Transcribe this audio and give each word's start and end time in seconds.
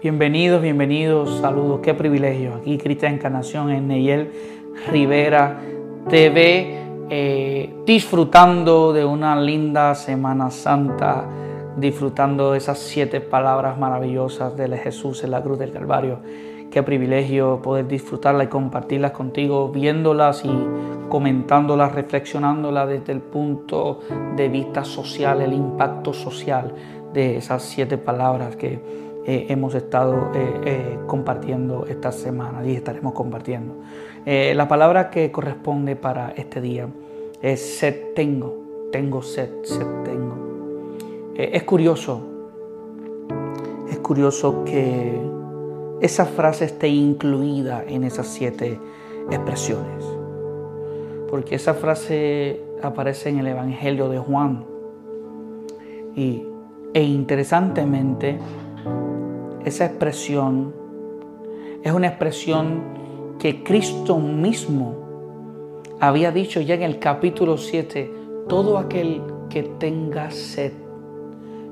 Bienvenidos, 0.00 0.62
bienvenidos, 0.62 1.40
saludos, 1.40 1.80
qué 1.82 1.92
privilegio. 1.92 2.54
Aquí 2.54 2.78
Cristian 2.78 3.14
Encarnación 3.14 3.70
en 3.70 3.88
Neyel 3.88 4.30
Rivera 4.92 5.58
TV, 6.08 6.78
eh, 7.10 7.74
disfrutando 7.84 8.92
de 8.92 9.04
una 9.04 9.34
linda 9.40 9.96
Semana 9.96 10.52
Santa, 10.52 11.24
disfrutando 11.78 12.52
de 12.52 12.58
esas 12.58 12.78
siete 12.78 13.20
palabras 13.20 13.76
maravillosas 13.76 14.56
de 14.56 14.68
Jesús 14.78 15.24
en 15.24 15.32
la 15.32 15.42
cruz 15.42 15.58
del 15.58 15.72
Calvario. 15.72 16.20
Qué 16.70 16.84
privilegio 16.84 17.60
poder 17.60 17.88
disfrutarlas 17.88 18.46
y 18.46 18.50
compartirlas 18.50 19.10
contigo, 19.10 19.68
viéndolas 19.70 20.44
y 20.44 21.08
comentándolas, 21.08 21.92
reflexionándolas 21.92 22.88
desde 22.88 23.14
el 23.14 23.20
punto 23.20 23.98
de 24.36 24.48
vista 24.48 24.84
social, 24.84 25.40
el 25.40 25.54
impacto 25.54 26.12
social 26.12 26.72
de 27.12 27.38
esas 27.38 27.64
siete 27.64 27.98
palabras 27.98 28.54
que 28.54 29.07
eh, 29.30 29.44
hemos 29.50 29.74
estado 29.74 30.30
eh, 30.34 30.60
eh, 30.64 30.98
compartiendo 31.06 31.84
esta 31.86 32.12
semana 32.12 32.66
y 32.66 32.74
estaremos 32.74 33.12
compartiendo. 33.12 33.74
la 34.24 34.66
palabra 34.66 35.10
que 35.10 35.30
corresponde 35.30 35.96
para 35.96 36.30
este 36.30 36.62
día 36.62 36.88
es 37.42 37.60
sed 37.60 38.14
tengo, 38.14 38.88
tengo 38.90 39.20
sed, 39.20 39.50
sed 39.64 39.86
tengo. 40.02 41.34
es 41.34 41.62
curioso, 41.64 42.22
es 43.90 43.98
curioso 43.98 44.64
que 44.64 45.20
esa 46.00 46.24
frase 46.24 46.64
esté 46.64 46.88
incluida 46.88 47.84
en 47.86 48.04
esas 48.04 48.28
siete 48.28 48.80
expresiones, 49.30 50.06
porque 51.28 51.56
esa 51.56 51.74
frase 51.74 52.62
aparece 52.82 53.28
en 53.28 53.40
el 53.40 53.48
Evangelio 53.48 54.08
de 54.08 54.18
Juan 54.20 54.64
y, 56.16 56.46
e 56.94 57.02
interesantemente, 57.02 58.38
esa 59.68 59.86
expresión 59.86 60.74
es 61.82 61.92
una 61.92 62.08
expresión 62.08 63.36
que 63.38 63.62
Cristo 63.62 64.18
mismo 64.18 64.94
había 66.00 66.32
dicho 66.32 66.60
ya 66.60 66.74
en 66.74 66.82
el 66.82 66.98
capítulo 66.98 67.56
7, 67.56 68.10
todo 68.48 68.78
aquel 68.78 69.22
que 69.48 69.62
tenga 69.62 70.30
sed, 70.30 70.72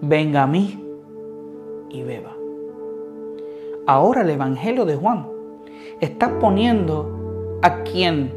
venga 0.00 0.44
a 0.44 0.46
mí 0.46 0.84
y 1.90 2.02
beba. 2.02 2.36
Ahora 3.86 4.22
el 4.22 4.30
Evangelio 4.30 4.84
de 4.84 4.96
Juan 4.96 5.26
está 6.00 6.38
poniendo 6.38 7.58
a 7.62 7.82
quien 7.82 8.32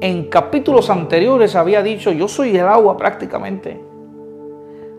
en 0.00 0.24
capítulos 0.24 0.90
anteriores 0.90 1.54
había 1.54 1.82
dicho, 1.82 2.10
yo 2.10 2.26
soy 2.26 2.56
el 2.56 2.66
agua 2.66 2.96
prácticamente. 2.96 3.80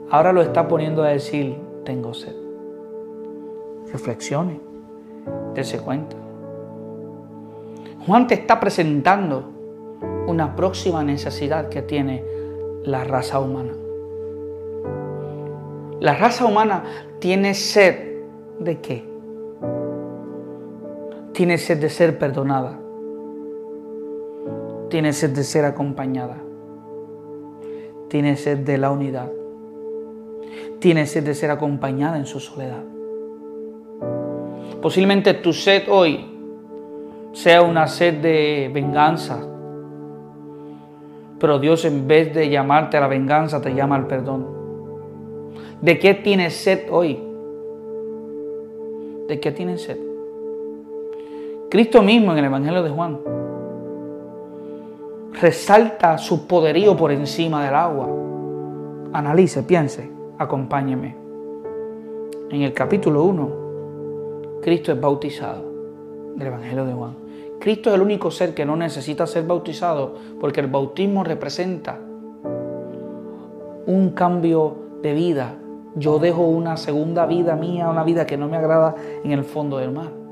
Ahora 0.10 0.32
lo 0.32 0.42
está 0.42 0.68
poniendo 0.68 1.04
a 1.04 1.10
decir, 1.10 1.58
tengo 1.84 2.14
sed. 2.14 2.36
Reflexione, 3.92 4.60
dése 5.54 5.80
cuenta. 5.80 6.16
Juan 8.06 8.28
te 8.28 8.36
está 8.36 8.60
presentando 8.60 9.50
una 10.28 10.56
próxima 10.56 11.04
necesidad 11.04 11.70
que 11.70 11.82
tiene 11.82 12.24
la 12.84 13.04
raza 13.04 13.40
humana. 13.40 13.74
La 16.00 16.16
raza 16.16 16.46
humana 16.46 16.84
tiene 17.20 17.54
sed 17.54 18.24
de 18.60 18.82
qué? 18.82 19.08
Tiene 21.34 21.58
sed 21.58 21.80
de 21.80 21.90
ser 21.90 22.18
perdonada. 22.18 22.80
Tiene 24.90 25.14
sed 25.14 25.32
de 25.32 25.44
ser 25.44 25.66
acompañada. 25.66 26.38
Tiene 28.10 28.36
sed 28.36 28.60
de 28.60 28.78
la 28.78 28.92
unidad 28.92 29.32
tiene 30.80 31.06
sed 31.06 31.24
de 31.24 31.34
ser 31.34 31.50
acompañada 31.50 32.18
en 32.18 32.26
su 32.26 32.40
soledad. 32.40 32.84
Posiblemente 34.82 35.34
tu 35.36 35.54
sed 35.54 35.84
hoy 35.90 36.26
sea 37.32 37.62
una 37.62 37.88
sed 37.88 38.16
de 38.16 38.70
venganza, 38.74 39.40
pero 41.40 41.58
Dios 41.58 41.86
en 41.86 42.06
vez 42.06 42.34
de 42.34 42.50
llamarte 42.50 42.98
a 42.98 43.00
la 43.00 43.08
venganza 43.08 43.62
te 43.62 43.74
llama 43.74 43.96
al 43.96 44.08
perdón. 44.08 44.46
¿De 45.82 46.00
qué 46.00 46.16
tienes 46.16 46.54
sed 46.56 46.92
hoy? 46.92 47.18
¿De 49.30 49.40
qué 49.40 49.54
tienes 49.54 49.84
sed? 49.84 49.98
Cristo 51.70 52.02
mismo 52.02 52.34
en 52.34 52.40
el 52.40 52.46
Evangelio 52.46 52.84
de 52.84 52.90
Juan 52.90 53.20
resalta 55.40 56.18
su 56.18 56.46
poderío 56.46 56.98
por 56.98 57.12
encima 57.14 57.64
del 57.64 57.76
agua. 57.76 58.10
Analice, 59.14 59.64
piense 59.64 60.23
acompáñeme. 60.44 61.16
En 62.50 62.62
el 62.62 62.74
capítulo 62.74 63.24
1, 63.24 64.62
Cristo 64.62 64.92
es 64.92 65.02
bautizado 65.02 65.64
del 66.36 66.48
Evangelio 66.48 66.86
de 66.86 66.94
Juan. 66.94 67.16
Cristo 67.60 67.90
es 67.90 67.96
el 67.96 68.02
único 68.02 68.30
ser 68.30 68.54
que 68.54 68.66
no 68.66 68.76
necesita 68.76 69.26
ser 69.26 69.46
bautizado 69.46 70.16
porque 70.40 70.60
el 70.60 70.68
bautismo 70.68 71.24
representa 71.24 71.98
un 73.86 74.12
cambio 74.12 74.76
de 75.02 75.14
vida. 75.14 75.56
Yo 75.96 76.20
dejo 76.20 76.44
una 76.44 76.78
segunda 76.78 77.26
vida 77.26 77.56
mía, 77.56 77.90
una 77.90 78.04
vida 78.04 78.26
que 78.26 78.38
no 78.38 78.48
me 78.48 78.58
agrada 78.58 78.96
en 79.24 79.32
el 79.32 79.44
fondo 79.44 79.78
del 79.78 79.92
mar. 79.92 80.23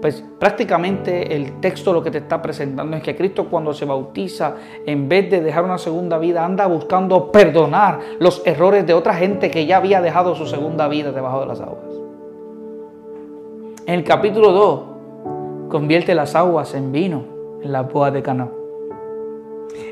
Pues 0.00 0.24
prácticamente 0.38 1.34
el 1.34 1.58
texto 1.60 1.92
lo 1.92 2.02
que 2.02 2.10
te 2.10 2.18
está 2.18 2.40
presentando 2.40 2.96
es 2.96 3.02
que 3.02 3.16
Cristo 3.16 3.48
cuando 3.48 3.74
se 3.74 3.84
bautiza, 3.84 4.54
en 4.86 5.08
vez 5.08 5.28
de 5.28 5.40
dejar 5.40 5.64
una 5.64 5.78
segunda 5.78 6.18
vida, 6.18 6.44
anda 6.44 6.66
buscando 6.66 7.32
perdonar 7.32 7.98
los 8.20 8.42
errores 8.46 8.86
de 8.86 8.94
otra 8.94 9.14
gente 9.14 9.50
que 9.50 9.66
ya 9.66 9.78
había 9.78 10.00
dejado 10.00 10.36
su 10.36 10.46
segunda 10.46 10.86
vida 10.86 11.10
debajo 11.10 11.40
de 11.40 11.46
las 11.46 11.60
aguas. 11.60 11.84
En 13.86 13.94
el 13.94 14.04
capítulo 14.04 14.52
2, 14.52 14.82
convierte 15.68 16.14
las 16.14 16.36
aguas 16.36 16.74
en 16.74 16.92
vino 16.92 17.24
en 17.62 17.72
la 17.72 17.82
boda 17.82 18.12
de 18.12 18.22
Cana. 18.22 18.48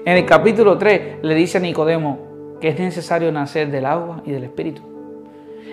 En 0.04 0.16
el 0.16 0.24
capítulo 0.24 0.78
3 0.78 1.18
le 1.22 1.34
dice 1.34 1.58
a 1.58 1.60
Nicodemo 1.60 2.18
que 2.60 2.68
es 2.68 2.78
necesario 2.78 3.32
nacer 3.32 3.70
del 3.70 3.86
agua 3.86 4.22
y 4.24 4.30
del 4.30 4.44
espíritu. 4.44 4.95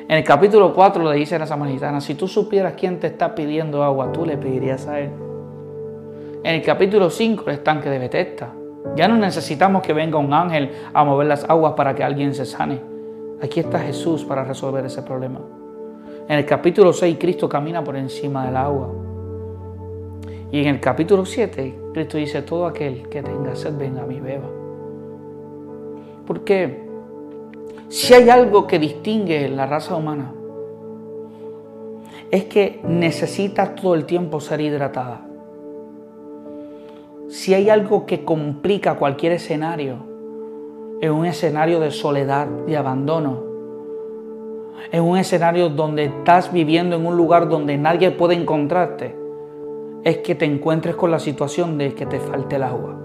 En 0.07 0.17
el 0.17 0.23
capítulo 0.23 0.73
4 0.73 1.11
le 1.11 1.17
dice 1.17 1.35
a 1.35 1.39
la 1.39 1.47
samaritana, 1.47 2.01
si 2.01 2.15
tú 2.15 2.27
supieras 2.27 2.73
quién 2.77 2.99
te 2.99 3.07
está 3.07 3.33
pidiendo 3.33 3.83
agua, 3.83 4.11
tú 4.11 4.25
le 4.25 4.37
pedirías 4.37 4.87
a 4.87 4.99
él. 4.99 5.11
En 6.43 6.55
el 6.55 6.61
capítulo 6.61 7.09
5 7.09 7.43
el 7.47 7.53
estanque 7.55 7.89
de 7.89 7.99
Betesda. 7.99 8.53
Ya 8.95 9.07
no 9.07 9.15
necesitamos 9.15 9.81
que 9.81 9.93
venga 9.93 10.17
un 10.17 10.33
ángel 10.33 10.71
a 10.93 11.03
mover 11.05 11.27
las 11.27 11.49
aguas 11.49 11.73
para 11.73 11.95
que 11.95 12.03
alguien 12.03 12.33
se 12.33 12.45
sane. 12.45 12.81
Aquí 13.41 13.61
está 13.61 13.79
Jesús 13.79 14.25
para 14.25 14.43
resolver 14.43 14.85
ese 14.85 15.01
problema. 15.03 15.39
En 16.27 16.37
el 16.37 16.45
capítulo 16.45 16.91
6 16.91 17.17
Cristo 17.19 17.47
camina 17.47 17.83
por 17.83 17.95
encima 17.95 18.45
del 18.45 18.57
agua. 18.57 18.89
Y 20.51 20.59
en 20.59 20.67
el 20.67 20.79
capítulo 20.79 21.25
7 21.25 21.79
Cristo 21.93 22.17
dice, 22.17 22.41
todo 22.41 22.65
aquel 22.65 23.07
que 23.07 23.23
tenga 23.23 23.55
sed, 23.55 23.77
venga 23.77 24.03
a 24.03 24.05
mí, 24.05 24.19
beba. 24.19 24.49
¿Por 26.25 26.43
qué? 26.43 26.82
Si 27.89 28.13
hay 28.13 28.29
algo 28.29 28.65
que 28.65 28.79
distingue 28.79 29.47
la 29.49 29.65
raza 29.67 29.95
humana, 29.95 30.33
es 32.31 32.45
que 32.45 32.81
necesita 32.83 33.75
todo 33.75 33.93
el 33.93 34.05
tiempo 34.05 34.39
ser 34.39 34.61
hidratada. 34.61 35.21
Si 37.29 37.53
hay 37.53 37.69
algo 37.69 38.07
que 38.07 38.23
complica 38.23 38.95
cualquier 38.95 39.33
escenario, 39.33 39.97
es 41.01 41.11
un 41.11 41.25
escenario 41.25 41.79
de 41.79 41.91
soledad, 41.91 42.47
de 42.47 42.77
abandono, 42.77 43.43
es 44.91 44.99
un 44.99 45.17
escenario 45.17 45.69
donde 45.69 46.05
estás 46.05 46.51
viviendo 46.51 46.95
en 46.95 47.05
un 47.05 47.15
lugar 47.15 47.47
donde 47.47 47.77
nadie 47.77 48.09
puede 48.09 48.33
encontrarte, 48.33 49.15
es 50.03 50.17
que 50.17 50.33
te 50.33 50.45
encuentres 50.45 50.95
con 50.95 51.11
la 51.11 51.19
situación 51.19 51.77
de 51.77 51.93
que 51.93 52.07
te 52.07 52.19
falte 52.19 52.55
el 52.55 52.63
agua. 52.63 52.99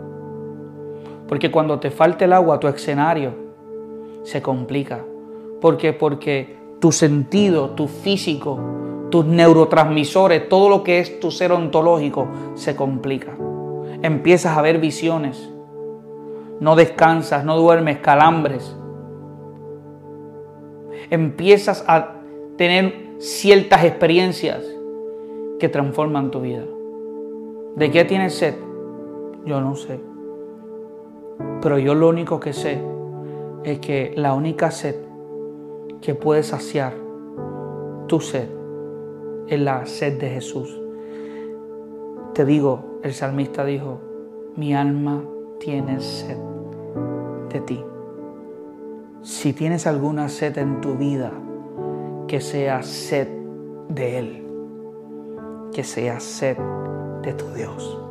Porque 1.28 1.50
cuando 1.50 1.78
te 1.78 1.90
falte 1.90 2.24
el 2.24 2.32
agua, 2.32 2.58
tu 2.58 2.68
escenario 2.68 3.47
se 4.22 4.42
complica. 4.42 5.04
¿Por 5.60 5.76
qué? 5.76 5.92
Porque 5.92 6.56
tu 6.80 6.92
sentido, 6.92 7.70
tu 7.70 7.88
físico, 7.88 8.58
tus 9.10 9.24
neurotransmisores, 9.24 10.48
todo 10.48 10.68
lo 10.68 10.84
que 10.84 11.00
es 11.00 11.20
tu 11.20 11.30
ser 11.30 11.52
ontológico 11.52 12.28
se 12.54 12.76
complica. 12.76 13.36
Empiezas 14.02 14.56
a 14.56 14.62
ver 14.62 14.78
visiones. 14.78 15.50
No 16.60 16.76
descansas, 16.76 17.44
no 17.44 17.56
duermes, 17.56 17.98
calambres. 17.98 18.76
Empiezas 21.10 21.84
a 21.88 22.16
tener 22.56 23.14
ciertas 23.18 23.84
experiencias 23.84 24.64
que 25.58 25.68
transforman 25.68 26.30
tu 26.30 26.40
vida. 26.40 26.64
¿De 27.76 27.90
qué 27.90 28.04
tienes 28.04 28.34
sed? 28.34 28.54
Yo 29.44 29.60
no 29.60 29.74
sé. 29.74 30.00
Pero 31.62 31.78
yo 31.78 31.94
lo 31.94 32.08
único 32.08 32.38
que 32.40 32.52
sé 32.52 32.80
es 33.64 33.78
que 33.80 34.12
la 34.16 34.34
única 34.34 34.70
sed 34.70 34.96
que 36.00 36.14
puede 36.14 36.42
saciar 36.42 36.94
tu 38.06 38.20
sed 38.20 38.48
es 39.48 39.60
la 39.60 39.86
sed 39.86 40.18
de 40.18 40.30
Jesús. 40.30 40.80
Te 42.34 42.44
digo, 42.44 43.00
el 43.02 43.14
salmista 43.14 43.64
dijo, 43.64 44.00
mi 44.56 44.74
alma 44.74 45.24
tiene 45.58 46.00
sed 46.00 46.36
de 47.50 47.60
ti. 47.60 47.84
Si 49.22 49.52
tienes 49.52 49.86
alguna 49.86 50.28
sed 50.28 50.58
en 50.58 50.80
tu 50.80 50.94
vida 50.94 51.32
que 52.26 52.40
sea 52.40 52.82
sed 52.82 53.28
de 53.88 54.18
Él, 54.18 54.46
que 55.72 55.82
sea 55.82 56.20
sed 56.20 56.56
de 57.22 57.32
tu 57.32 57.46
Dios. 57.54 58.07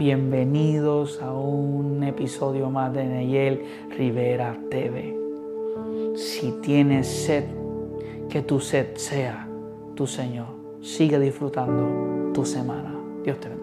Bienvenidos 0.00 1.20
a 1.20 1.30
un 1.30 2.02
episodio 2.04 2.70
más 2.70 2.90
de 2.94 3.04
Neyel 3.04 3.60
Rivera 3.90 4.58
TV. 4.70 5.14
Si 6.16 6.52
tienes 6.62 7.06
sed, 7.06 7.44
que 8.30 8.40
tu 8.40 8.60
sed 8.60 8.96
sea 8.96 9.46
tu 9.94 10.06
Señor. 10.06 10.46
Sigue 10.80 11.18
disfrutando 11.18 12.32
tu 12.32 12.46
semana. 12.46 12.98
Dios 13.24 13.38
te 13.40 13.50
bendiga. 13.50 13.59